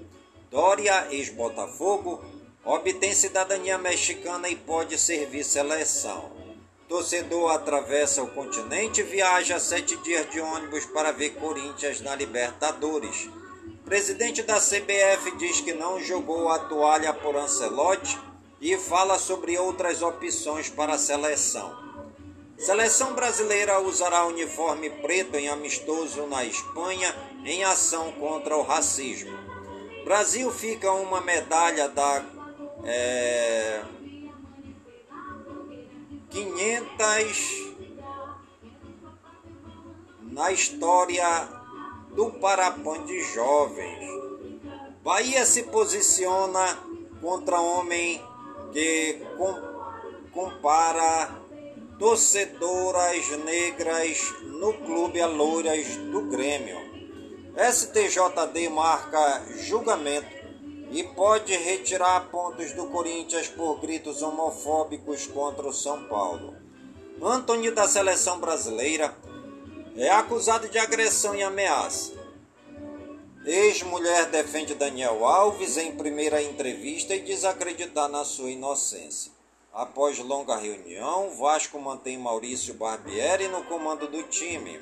[0.49, 2.23] Dória, ex-Botafogo,
[2.63, 6.46] obtém cidadania mexicana e pode servir seleção.
[6.87, 13.29] Torcedor atravessa o continente e viaja sete dias de ônibus para ver Corinthians na Libertadores.
[13.83, 18.17] Presidente da CBF diz que não jogou a toalha por Ancelotti
[18.61, 21.75] e fala sobre outras opções para a seleção.
[22.57, 27.13] Seleção brasileira usará uniforme preto em amistoso na Espanha
[27.43, 29.37] em ação contra o racismo.
[30.05, 32.23] Brasil fica uma medalha da
[32.85, 33.81] é,
[36.29, 37.67] 500
[40.31, 41.47] na história
[42.15, 44.07] do Parapan de jovens.
[45.03, 46.77] Bahia se posiciona
[47.21, 48.21] contra homem
[48.71, 49.53] que com,
[50.31, 51.41] compara
[51.97, 56.77] torcedoras negras no clube Alouras do Grêmio.
[57.55, 60.36] STJD marca julgamento
[60.91, 66.55] e pode retirar pontos do Corinthians por gritos homofóbicos contra o São Paulo.
[67.21, 69.15] Antônio da seleção brasileira
[69.95, 72.13] é acusado de agressão e ameaça.
[73.45, 79.31] Ex-mulher defende Daniel Alves em primeira entrevista e diz acreditar na sua inocência.
[79.73, 84.79] Após longa reunião, Vasco mantém Maurício Barbieri no comando do time.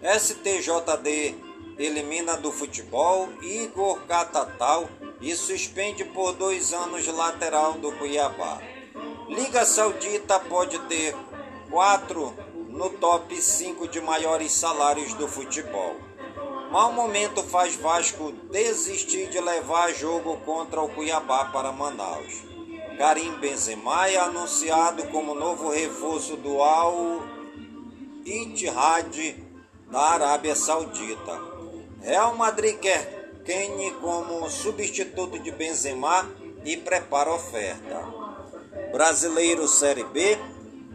[0.00, 1.47] STJD
[1.78, 4.88] elimina do futebol Igor Catatal
[5.20, 8.60] e suspende por dois anos lateral do Cuiabá.
[9.28, 11.14] Liga Saudita pode ter
[11.70, 12.34] quatro
[12.68, 15.96] no top 5 de maiores salários do futebol.
[16.70, 22.42] Mau momento faz Vasco desistir de levar jogo contra o Cuiabá para Manaus.
[22.98, 27.22] Karim Benzema é anunciado como novo reforço do Al
[28.24, 29.36] Ittihad
[29.90, 31.47] da Arábia Saudita.
[32.02, 36.28] Real Madrid quer Kane como substituto de Benzema
[36.64, 38.06] e prepara oferta.
[38.92, 40.38] Brasileiro Série B,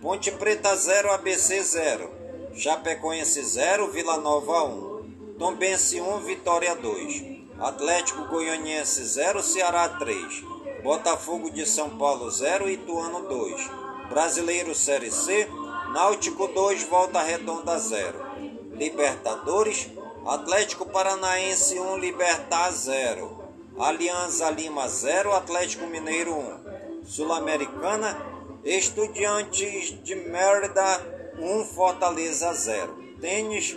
[0.01, 2.09] Ponte Preta 0, ABC 0,
[2.55, 10.43] Chapecoense 0, Vila Nova 1, Tombense 1, Vitória 2, Atlético Goianiense 0, Ceará 3,
[10.83, 13.69] Botafogo de São Paulo 0, Ituano 2,
[14.09, 15.47] Brasileiro Série C,
[15.93, 18.19] Náutico 2, Volta Redonda 0,
[18.73, 19.89] Libertadores,
[20.25, 23.43] Atlético Paranaense 1, Libertar 0,
[23.77, 28.25] Alianza Lima 0, Atlético Mineiro 1, Sul-Americana,
[28.63, 33.03] Estudiantes de Mérida 1, Fortaleza 0.
[33.19, 33.75] Tênis,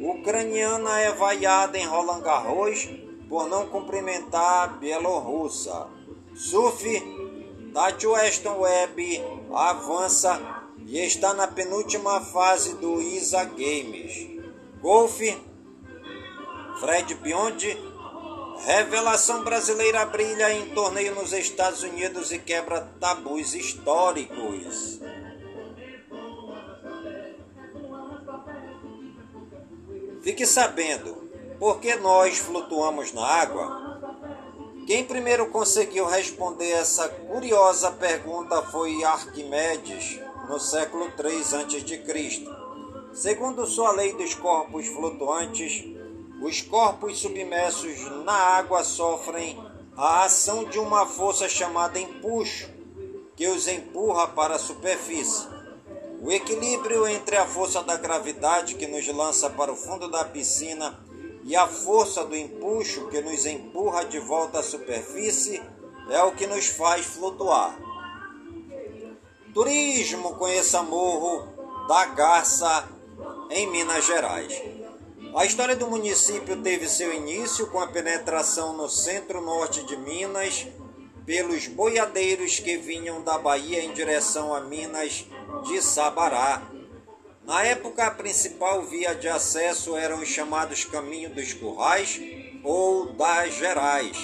[0.00, 2.88] ucraniana é vaiada em Roland Garros
[3.28, 5.86] por não cumprimentar a bielorrussa.
[6.34, 6.82] Surf,
[7.72, 9.22] Tati Weston Webb
[9.52, 14.42] avança e está na penúltima fase do ISA Games.
[14.82, 15.53] Golfe,
[16.84, 17.78] Fred Biondi,
[18.66, 25.00] revelação brasileira brilha em torneio nos Estados Unidos e quebra tabus históricos.
[30.20, 31.26] Fique sabendo,
[31.58, 33.98] por que nós flutuamos na água?
[34.86, 40.20] Quem primeiro conseguiu responder essa curiosa pergunta foi Arquimedes,
[40.50, 42.46] no século 3 a.C.
[43.14, 45.94] Segundo sua lei dos corpos flutuantes,
[46.44, 49.58] os corpos submersos na água sofrem
[49.96, 52.68] a ação de uma força chamada empuxo,
[53.34, 55.48] que os empurra para a superfície.
[56.20, 61.02] O equilíbrio entre a força da gravidade que nos lança para o fundo da piscina
[61.44, 65.62] e a força do empuxo que nos empurra de volta à superfície
[66.10, 67.74] é o que nos faz flutuar.
[69.54, 71.48] Turismo conheça Morro
[71.88, 72.86] da Garça,
[73.48, 74.73] em Minas Gerais.
[75.36, 80.64] A história do município teve seu início com a penetração no centro-norte de Minas
[81.26, 85.26] pelos boiadeiros que vinham da Bahia em direção a Minas
[85.66, 86.62] de Sabará.
[87.44, 92.20] Na época, a principal via de acesso eram os chamados Caminho dos Currais
[92.62, 94.16] ou das Gerais.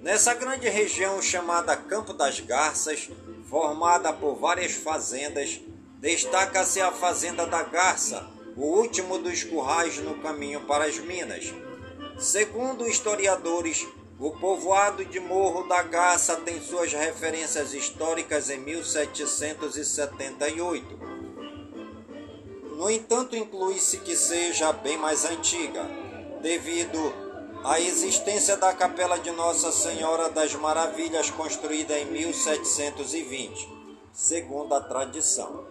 [0.00, 3.10] Nessa grande região chamada Campo das Garças,
[3.50, 5.60] formada por várias fazendas,
[5.98, 11.54] destaca-se a Fazenda da Garça, o último dos currais no caminho para as Minas.
[12.18, 13.86] Segundo historiadores,
[14.18, 21.08] o povoado de Morro da Garça tem suas referências históricas em 1778
[22.78, 25.84] no entanto, inclui-se que seja bem mais antiga,
[26.40, 26.96] devido
[27.64, 33.68] à existência da Capela de Nossa Senhora das Maravilhas, construída em 1720,
[34.12, 35.66] segundo a tradição.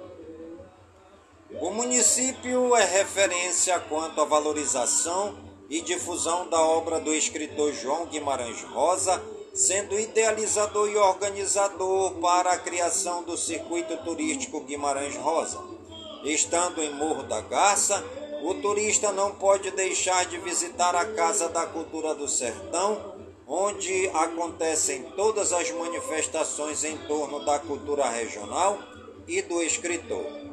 [1.56, 5.38] O município é referência quanto à valorização
[5.70, 9.24] e difusão da obra do escritor João Guimarães Rosa,
[9.54, 15.64] sendo idealizador e organizador para a criação do circuito turístico Guimarães Rosa.
[16.26, 18.04] Estando em Morro da Garça,
[18.44, 23.16] o turista não pode deixar de visitar a Casa da Cultura do Sertão,
[23.48, 28.78] onde acontecem todas as manifestações em torno da cultura regional
[29.26, 30.47] e do escritor.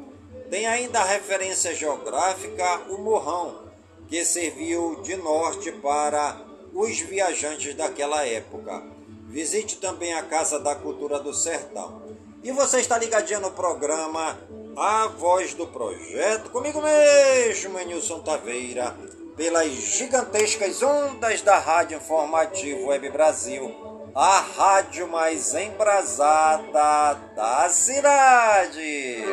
[0.49, 3.63] Tem ainda a referência geográfica o Morrão,
[4.07, 6.39] que serviu de norte para
[6.73, 8.83] os viajantes daquela época.
[9.27, 12.03] Visite também a Casa da Cultura do Sertão.
[12.43, 14.37] E você está ligadinho no programa
[14.77, 18.95] A Voz do Projeto, comigo mesmo, Nilson Taveira,
[19.35, 29.25] pelas gigantescas ondas da Rádio Informativo Web Brasil, a rádio mais embrasada da cidade.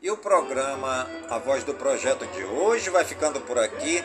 [0.00, 4.04] E o programa A Voz do Projeto de hoje vai ficando por aqui.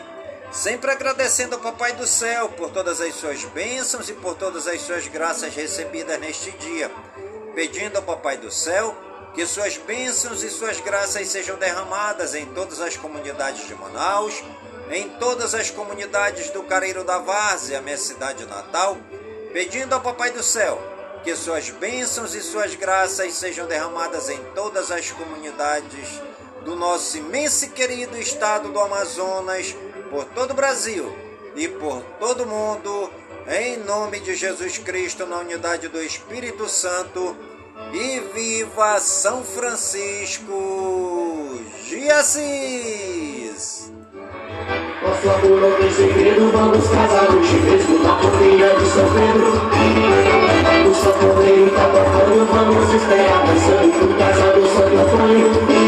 [0.50, 4.80] Sempre agradecendo ao Papai do Céu por todas as suas bênçãos e por todas as
[4.80, 6.90] suas graças recebidas neste dia.
[7.54, 8.96] Pedindo ao Papai do Céu
[9.34, 14.42] que suas bênçãos e suas graças sejam derramadas em todas as comunidades de Manaus,
[14.90, 18.96] em todas as comunidades do Careiro da Várzea, minha cidade natal.
[19.52, 20.80] Pedindo ao Papai do Céu
[21.24, 26.20] que suas bênçãos e suas graças sejam derramadas em todas as comunidades
[26.64, 29.74] do nosso imenso e querido estado do Amazonas,
[30.10, 31.16] por todo o Brasil
[31.56, 33.10] e por todo o mundo,
[33.48, 37.36] em nome de Jesus Cristo, na unidade do Espírito Santo,
[37.92, 40.52] e viva São Francisco
[41.88, 43.92] de Assis!
[45.02, 49.52] Nosso amor não tem segredo, vamos casar hoje mesmo na folia de São Pedro.
[50.88, 55.83] O sanfoneiro tá tocando, vamos esperar dançando pro casal do Santo Antônio.